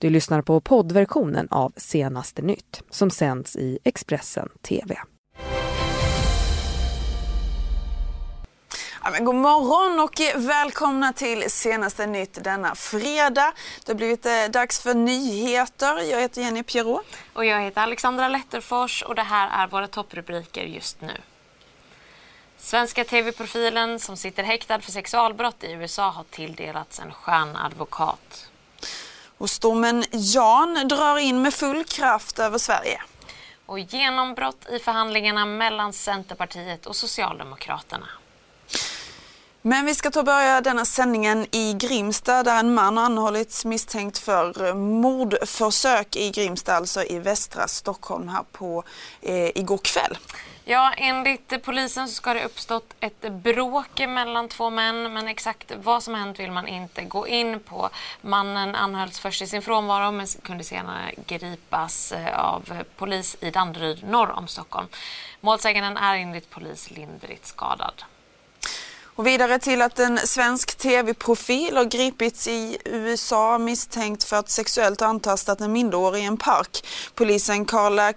[0.00, 4.96] Du lyssnar på poddversionen av Senaste nytt som sänds i Expressen TV.
[9.02, 13.52] Ja, men god morgon och välkomna till senaste nytt denna fredag.
[13.84, 16.10] Det har blivit eh, dags för nyheter.
[16.10, 17.16] Jag heter Jenny Pierrot.
[17.32, 21.12] Och jag heter Alexandra Letterfors och det här är våra topprubriker just nu.
[22.58, 28.50] Svenska tv-profilen som sitter häktad för sexualbrott i USA har tilldelats en stjärnadvokat.
[29.40, 33.02] Och stormen Jan drar in med full kraft över Sverige.
[33.66, 38.08] Och genombrott i förhandlingarna mellan Centerpartiet och Socialdemokraterna.
[39.62, 44.18] Men vi ska ta och börja denna sändningen i Grimsta där en man anhållits misstänkt
[44.18, 48.84] för eh, mordförsök i Grimsta, alltså i västra Stockholm här på
[49.22, 50.18] eh, igår kväll.
[50.64, 56.02] Ja, enligt polisen så ska det uppstått ett bråk mellan två män men exakt vad
[56.02, 57.90] som hänt vill man inte gå in på.
[58.20, 64.04] Mannen anhölls först i sin frånvaro men kunde senare gripas eh, av polis i Danderyd
[64.04, 64.88] norr om Stockholm.
[65.40, 68.02] Målsäganden är enligt polis lindrigt skadad.
[69.20, 75.02] Och vidare till att en svensk tv-profil har gripits i USA misstänkt för att sexuellt
[75.02, 76.86] antastat en minderårig i en park.
[77.14, 78.12] Polisen Karla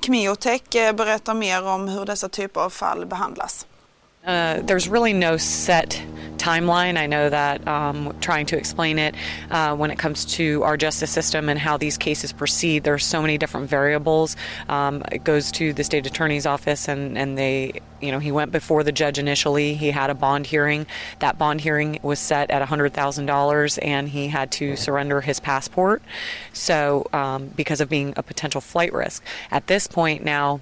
[0.00, 3.66] Kmiotek eh, berättar mer om hur dessa typer av fall behandlas.
[4.24, 6.02] Uh, there's really no set
[6.38, 6.96] timeline.
[6.96, 9.14] I know that um, trying to explain it
[9.50, 12.98] uh, when it comes to our justice system and how these cases proceed, there are
[12.98, 14.36] so many different variables.
[14.68, 18.50] Um, it goes to the state attorney's office, and, and they, you know, he went
[18.50, 19.74] before the judge initially.
[19.74, 20.86] He had a bond hearing.
[21.18, 26.02] That bond hearing was set at $100,000, and he had to surrender his passport.
[26.52, 29.22] So, um, because of being a potential flight risk.
[29.50, 30.60] At this point now,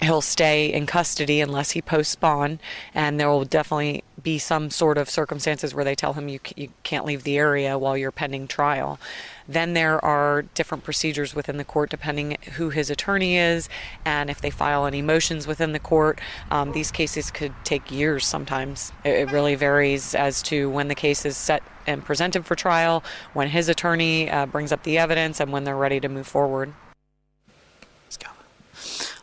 [0.00, 2.60] he'll stay in custody unless he posts bond,
[2.94, 6.70] and there will definitely be some sort of circumstances where they tell him you, you
[6.82, 8.98] can't leave the area while you're pending trial.
[9.46, 13.68] Then there are different procedures within the court depending who his attorney is
[14.04, 16.18] and if they file any motions within the court.
[16.50, 18.92] Um, these cases could take years sometimes.
[19.04, 23.04] It, it really varies as to when the case is set and presented for trial,
[23.34, 26.72] when his attorney uh, brings up the evidence, and when they're ready to move forward.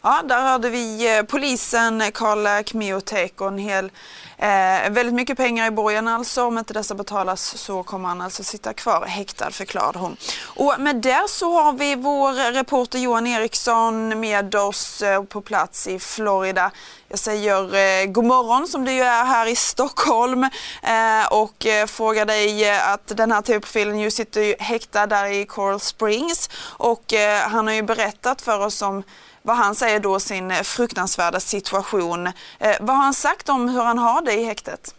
[0.03, 3.91] Ja, där hade vi eh, polisen, Karl Kmiotek och en hel
[4.41, 6.43] Eh, väldigt mycket pengar i borgen alltså.
[6.43, 10.17] Om inte dessa betalas så kommer han alltså sitta kvar häktad förklarade hon.
[10.45, 15.87] Och med det så har vi vår reporter Johan Eriksson med oss eh, på plats
[15.87, 16.71] i Florida.
[17.07, 20.43] Jag säger eh, god morgon som du är här i Stockholm
[20.83, 25.25] eh, och eh, frågar dig eh, att den här tv-profilen ju sitter ju häktad där
[25.25, 29.03] i Coral Springs och eh, han har ju berättat för oss om
[29.41, 32.27] vad han säger då sin fruktansvärda situation.
[32.27, 34.95] Eh, vad har han sagt om hur han har det i häktet?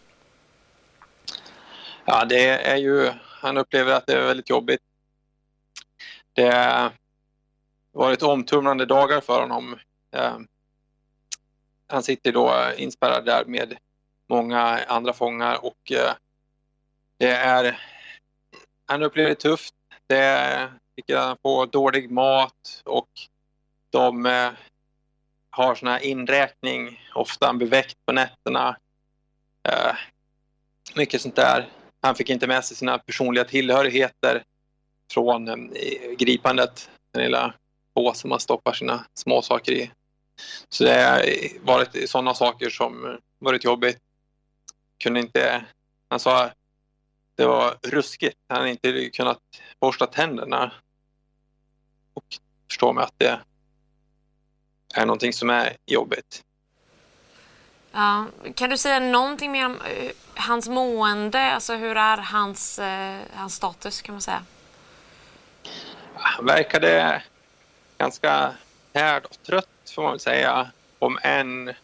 [2.04, 4.80] Ja, det är ju, han upplever att det är väldigt jobbigt.
[6.32, 6.92] Det har
[7.92, 9.78] varit omtumlande dagar för honom.
[10.16, 10.36] Eh,
[11.86, 13.76] han sitter då inspärrad där med
[14.28, 16.12] många andra fångar och eh,
[17.18, 17.80] det är,
[18.86, 19.74] han upplever det tufft.
[20.06, 20.70] Det är,
[21.14, 23.08] han får dålig mat och
[23.92, 24.50] de eh,
[25.50, 28.76] har sån här inräkning, ofta en beväckt på nätterna.
[29.68, 29.94] Eh,
[30.96, 31.68] mycket sånt där.
[32.00, 34.44] Han fick inte med sig sina personliga tillhörigheter
[35.12, 35.56] från eh,
[36.18, 37.54] gripandet, den lilla
[37.94, 39.90] påsen man stoppar sina småsaker i.
[40.68, 41.24] Så det har
[41.66, 43.98] varit sådana saker som varit jobbigt.
[44.98, 45.64] Kunde inte,
[46.08, 46.50] han sa
[47.36, 48.36] det var ruskigt.
[48.48, 49.38] Han hade inte kunnat
[49.80, 50.72] borsta tänderna.
[52.14, 52.24] Och
[52.68, 53.40] förstår mig att det
[54.94, 56.42] är någonting som är jobbigt.
[57.92, 61.52] Ja, kan du säga någonting mer om uh, hans mående?
[61.52, 64.44] Alltså hur är hans, uh, hans status kan man säga?
[66.14, 67.22] Han verkade
[67.98, 68.52] ganska
[68.92, 70.70] tärd och trött får man väl säga.
[70.98, 71.74] Om än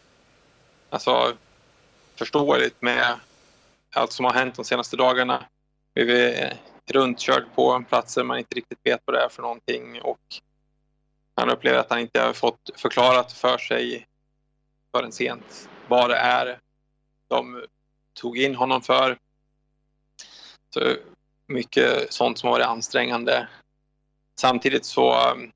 [0.91, 1.33] alltså,
[2.17, 3.15] förståeligt med
[3.95, 5.45] allt som har hänt de senaste dagarna.
[5.95, 6.57] Vi är
[6.91, 10.19] runtkörd på platser man inte riktigt vet vad det är för någonting och
[11.39, 14.07] han upplever att han inte har fått förklarat för sig
[14.93, 16.59] förrän sent vad det är
[17.29, 17.65] de
[18.15, 19.19] tog in honom för.
[20.75, 20.97] Så
[21.47, 23.49] mycket sånt som har varit ansträngande.
[24.41, 25.53] Samtidigt så um,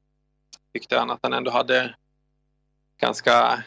[0.74, 1.94] tyckte han att han ändå hade
[3.00, 3.64] ganska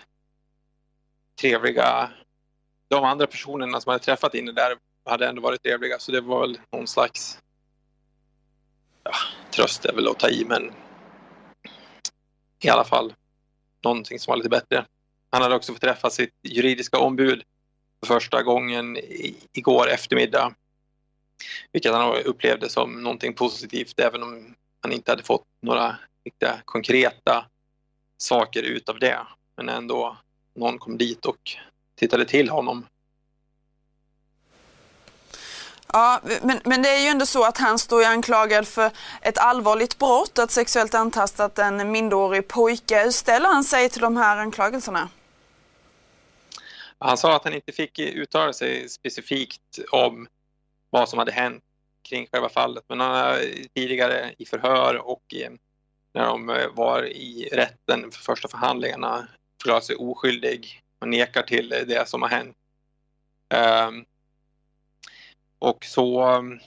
[1.41, 2.11] trevliga...
[2.87, 6.41] De andra personerna som hade träffat inne där hade ändå varit trevliga så det var
[6.41, 7.39] väl någon slags
[9.03, 9.11] ja,
[9.51, 10.73] tröst är väl att ta i men
[12.65, 13.13] i alla fall
[13.83, 14.85] någonting som var lite bättre.
[15.31, 17.43] Han hade också fått träffa sitt juridiska ombud
[17.99, 18.97] för första gången
[19.53, 20.55] igår eftermiddag.
[21.71, 25.95] vilket han upplevde som någonting positivt även om han inte hade fått några
[26.25, 27.45] riktiga konkreta
[28.17, 29.19] saker utav det.
[29.57, 30.17] Men ändå
[30.53, 31.39] någon kom dit och
[31.95, 32.85] tittade till honom.
[35.95, 39.97] Ja, men, men det är ju ändå så att han står anklagad för ett allvarligt
[39.97, 43.03] brott, att sexuellt antastat en minderårig pojke.
[43.03, 45.09] Hur ställer han sig till de här anklagelserna?
[46.99, 50.27] Han sa att han inte fick uttala sig specifikt om
[50.89, 51.63] vad som hade hänt
[52.09, 52.83] kring själva fallet.
[52.89, 53.41] Men han har
[53.75, 55.51] tidigare i förhör och eh,
[56.13, 59.27] när de eh, var i rätten för första förhandlingarna
[59.61, 62.57] förklarat sig oskyldig och nekar till eh, det som har hänt.
[63.87, 64.05] Um,
[65.59, 66.59] och så um,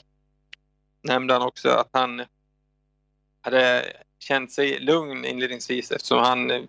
[1.02, 2.24] nämnde han också att han
[3.40, 6.62] hade känt sig lugn inledningsvis eftersom han eh,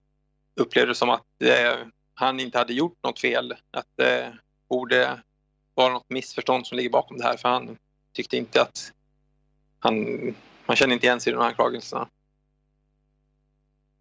[0.56, 1.78] upplevde som att eh,
[2.14, 3.56] han inte hade gjort något fel.
[3.72, 4.34] Att det eh,
[4.70, 5.20] borde
[5.74, 7.78] vara något missförstånd som ligger bakom det här för han
[8.14, 8.94] tyckte inte att
[9.80, 9.96] han,
[10.66, 12.08] han kände inte igen sig i de här anklagelserna.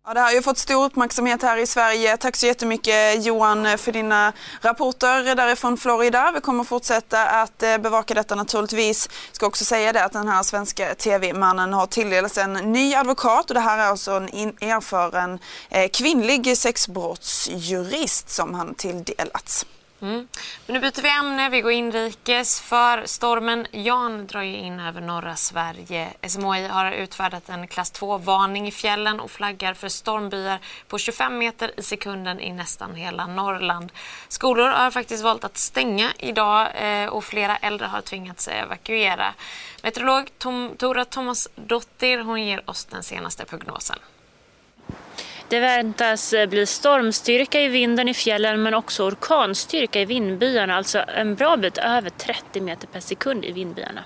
[0.08, 2.16] Ja, det här har ju fått stor uppmärksamhet här i Sverige.
[2.16, 6.32] Tack så jättemycket Johan för dina rapporter därifrån Florida.
[6.34, 9.08] Vi kommer fortsätta att eh, bevaka detta naturligtvis.
[9.28, 13.50] Jag ska också säga det att den här svenska tv-mannen har tilldelats en ny advokat
[13.50, 15.38] och det här är alltså en erfaren
[15.70, 19.66] eh, kvinnlig sexbrottsjurist som han tilldelats.
[20.00, 20.28] Mm.
[20.66, 25.00] Men nu byter vi ämne, vi går inrikes för stormen Jan drar ju in över
[25.00, 26.08] norra Sverige.
[26.28, 30.58] SMHI har utfärdat en klass 2-varning i fjällen och flaggar för stormbyar
[30.88, 33.92] på 25 meter i sekunden i nästan hela Norrland.
[34.28, 39.34] Skolor har faktiskt valt att stänga idag eh, och flera äldre har tvingats evakuera.
[39.82, 43.98] Meteorolog Tom, Tora Thomas Dottir hon ger oss den senaste prognosen.
[45.48, 50.98] Det väntas eh, bli stormstyrka i vinden i fjällen men också orkanstyrka i vindbyarna, alltså
[50.98, 54.04] en bra bit över 30 meter per sekund i vindbyarna.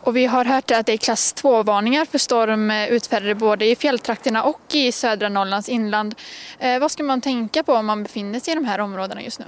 [0.00, 3.76] Och vi har hört att det är klass 2-varningar för storm eh, utfärdade både i
[3.76, 6.14] fjälltrakterna och i södra Norrlands inland.
[6.58, 9.38] Eh, vad ska man tänka på om man befinner sig i de här områdena just
[9.38, 9.44] nu?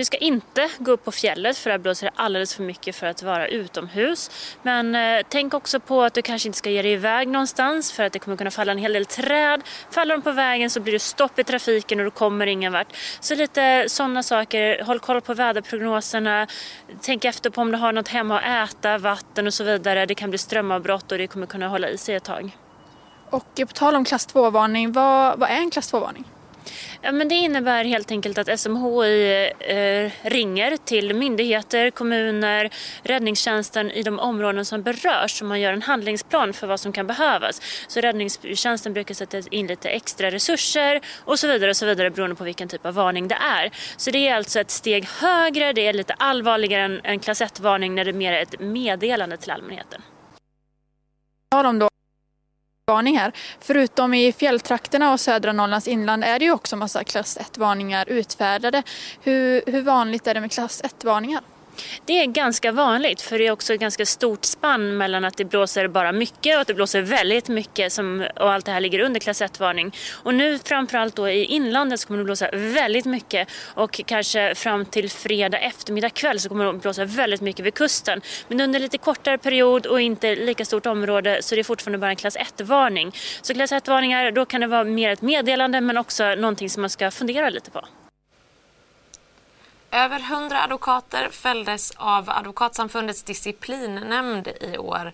[0.00, 3.06] Du ska inte gå upp på fjället för där blåser det alldeles för mycket för
[3.06, 4.30] att vara utomhus.
[4.62, 8.02] Men eh, tänk också på att du kanske inte ska ge dig iväg någonstans för
[8.02, 9.62] att det kommer kunna falla en hel del träd.
[9.90, 12.96] Faller de på vägen så blir det stopp i trafiken och du kommer ingen vart.
[13.20, 14.82] Så lite sådana saker.
[14.84, 16.46] Håll koll på väderprognoserna.
[17.00, 20.06] Tänk efter på om du har något hemma att äta, vatten och så vidare.
[20.06, 22.56] Det kan bli strömavbrott och det kommer kunna hålla i sig ett tag.
[23.30, 26.24] Och på tal om klass 2-varning, vad, vad är en klass 2-varning?
[27.02, 32.70] Ja, men det innebär helt enkelt att SMHI eh, ringer till myndigheter, kommuner,
[33.02, 37.06] räddningstjänsten i de områden som berörs så man gör en handlingsplan för vad som kan
[37.06, 37.60] behövas.
[37.88, 42.36] Så räddningstjänsten brukar sätta in lite extra resurser och så vidare och så vidare beroende
[42.36, 43.70] på vilken typ av varning det är.
[43.96, 47.94] Så det är alltså ett steg högre, det är lite allvarligare än en klass 1-varning
[47.94, 50.02] när det är mer ett meddelande till allmänheten.
[51.50, 51.88] Har de då
[52.90, 53.32] varning här.
[53.60, 58.82] Förutom i fjälltrakterna och södra Norrlands inland är det ju också massa klass 1-varningar utfärdade.
[59.22, 61.42] Hur, hur vanligt är det med klass 1-varningar?
[62.04, 65.44] Det är ganska vanligt för det är också ett ganska stort spann mellan att det
[65.44, 69.00] blåser bara mycket och att det blåser väldigt mycket som, och allt det här ligger
[69.00, 69.96] under klass 1-varning.
[70.22, 74.84] Och nu framförallt då i inlandet så kommer det blåsa väldigt mycket och kanske fram
[74.84, 78.20] till fredag eftermiddag kväll så kommer det blåsa väldigt mycket vid kusten.
[78.48, 82.10] Men under lite kortare period och inte lika stort område så det är fortfarande bara
[82.10, 83.12] en klass 1-varning.
[83.42, 86.90] Så klass 1-varningar då kan det vara mer ett meddelande men också någonting som man
[86.90, 87.84] ska fundera lite på.
[89.92, 95.12] Över 100 advokater fälldes av Advokatsamfundets disciplinnämnd i år.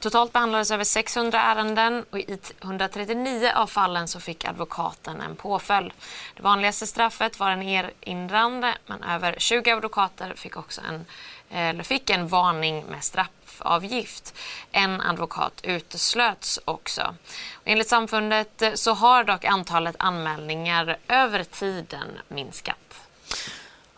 [0.00, 5.92] Totalt behandlades över 600 ärenden och i 139 av fallen så fick advokaten en påföljd.
[6.36, 11.06] Det vanligaste straffet var en erinrande men över 20 advokater fick också en,
[11.50, 14.34] eller fick en varning med straffavgift.
[14.72, 17.14] En advokat uteslöts också.
[17.54, 22.78] Och enligt samfundet så har dock antalet anmälningar över tiden minskat.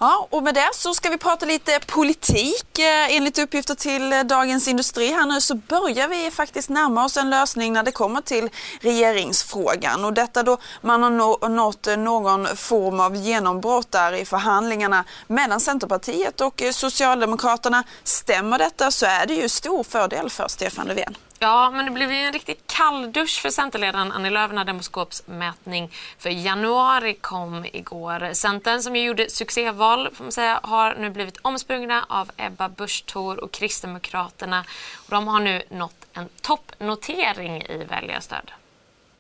[0.03, 2.79] Ja, och med det så ska vi prata lite politik.
[2.79, 7.17] Eh, enligt uppgifter till eh, Dagens Industri här nu så börjar vi faktiskt närma oss
[7.17, 10.05] en lösning när det kommer till regeringsfrågan.
[10.05, 15.61] Och detta då man har nått eh, någon form av genombrott där i förhandlingarna mellan
[15.61, 17.85] Centerpartiet och Socialdemokraterna.
[18.05, 21.17] Stämmer detta så är det ju stor fördel för Stefan Löfven.
[21.43, 26.31] Ja, men det blev ju en riktigt kalldusch för Centerledaren Annie Lööf när Demoskopsmätning för
[26.31, 28.33] januari kom igår.
[28.33, 33.05] Centern, som ju gjorde succéval, får man säga, har nu blivit omsprungna av Ebba Busch
[33.07, 34.65] Thor och Kristdemokraterna.
[34.97, 38.51] Och de har nu nått en toppnotering i väljarstöd.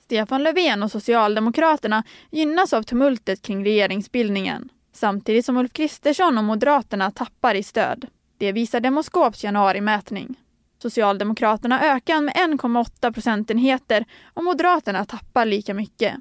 [0.04, 7.10] Stefan Löfven och Socialdemokraterna gynnas av tumultet kring regeringsbildningen samtidigt som Ulf Kristersson och Moderaterna
[7.10, 8.06] tappar i stöd.
[8.38, 10.36] Det visar Demoskops januarimätning.
[10.82, 16.14] Socialdemokraterna ökar med 1,8 procentenheter och Moderaterna tappar lika mycket.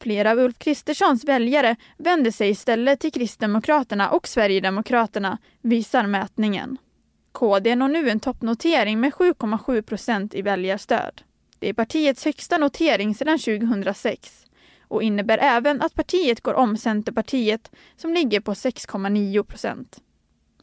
[0.00, 6.78] Flera av Ulf Kristerssons väljare vänder sig istället till Kristdemokraterna och Sverigedemokraterna, visar mätningen.
[7.32, 11.22] KD når nu en toppnotering med 7,7 procent i väljarstöd.
[11.58, 14.46] Det är partiets högsta notering sedan 2006
[14.88, 20.00] och innebär även att partiet går om Centerpartiet som ligger på 6,9 procent.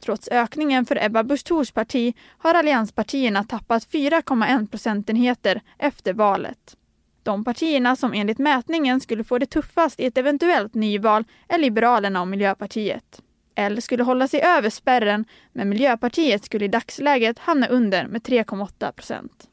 [0.00, 6.76] Trots ökningen för Ebba Busch Thors parti har allianspartierna tappat 4,1 procentenheter efter valet.
[7.22, 12.20] De partierna som enligt mätningen skulle få det tuffast i ett eventuellt nyval är Liberalerna
[12.20, 13.22] och Miljöpartiet.
[13.54, 18.92] L skulle hålla sig över spärren, men Miljöpartiet skulle i dagsläget hamna under med 3,8
[18.92, 19.49] procent.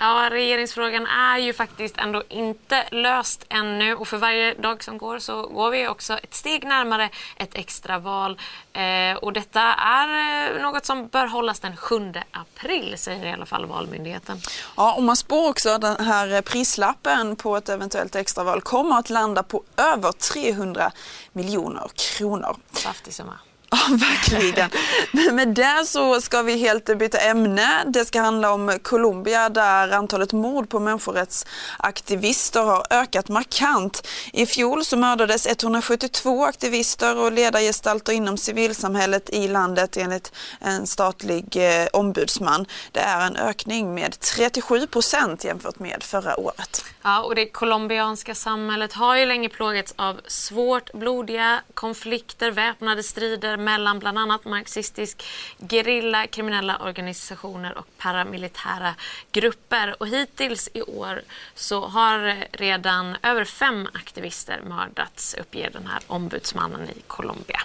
[0.00, 5.18] Ja, regeringsfrågan är ju faktiskt ändå inte löst ännu och för varje dag som går
[5.18, 8.40] så går vi också ett steg närmare ett extraval.
[8.72, 10.08] Eh, och detta är
[10.54, 14.40] eh, något som bör hållas den 7 april, säger i alla fall Valmyndigheten.
[14.76, 19.10] Ja, och man spår också att den här prislappen på ett eventuellt extraval kommer att
[19.10, 20.92] landa på över 300
[21.32, 22.56] miljoner kronor.
[22.72, 23.38] Saftig summa.
[23.70, 24.70] Ja, verkligen.
[25.12, 27.84] Men med det så ska vi helt byta ämne.
[27.86, 34.06] Det ska handla om Colombia där antalet mord på människorättsaktivister har ökat markant.
[34.32, 41.56] I fjol så mördades 172 aktivister och ledargestalter inom civilsamhället i landet enligt en statlig
[41.56, 42.66] eh, ombudsman.
[42.92, 46.84] Det är en ökning med 37 procent jämfört med förra året.
[47.08, 53.56] Ja, och det colombianska samhället har ju länge plågats av svårt blodiga konflikter, väpnade strider
[53.56, 55.24] mellan bland annat marxistisk
[55.58, 58.94] gerilla, kriminella organisationer och paramilitära
[59.32, 59.96] grupper.
[59.98, 61.22] Och hittills i år
[61.54, 67.60] så har redan över fem aktivister mördats, uppger den här ombudsmannen i Colombia.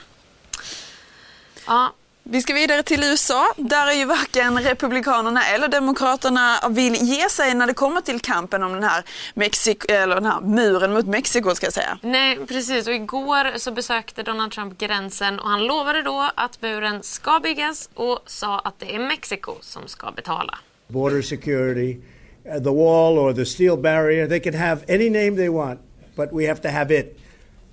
[1.67, 1.93] Ja,
[2.23, 3.53] vi ska vidare till USA.
[3.57, 8.63] Där är ju varken Republikanerna eller Demokraterna vill ge sig när det kommer till kampen
[8.63, 9.03] om den här,
[9.33, 11.55] Mexiko, eller den här muren mot Mexiko.
[11.55, 11.97] ska jag säga.
[12.01, 12.87] Nej, precis.
[12.87, 17.89] Och igår så besökte Donald Trump gränsen och han lovade då att muren ska byggas
[17.93, 20.59] och sa att det är Mexiko som ska betala.
[20.87, 21.97] Border security,
[22.45, 25.79] uh, the wall or the steel barrier, they can have any name they want,
[26.15, 27.19] but we have to have it.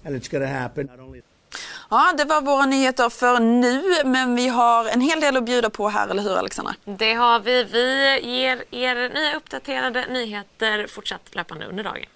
[0.05, 0.89] And it's going to happen.
[1.93, 5.71] Ja, det var våra nyheter för nu, men vi har en hel del att bjuda
[5.71, 6.75] på här, eller hur Alexandra?
[6.85, 7.65] Det har vi.
[7.65, 12.07] Vi ger er nya uppdaterade nyheter fortsatt löpande under dagen.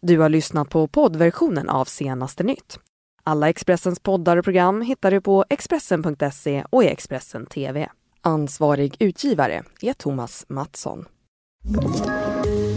[0.00, 2.78] Du har lyssnat på poddversionen av Senaste nytt.
[3.24, 7.88] Alla Expressens poddar och program hittar du på Expressen.se och i Expressen TV.
[8.20, 11.04] Ansvarig utgivare är Thomas Mattsson.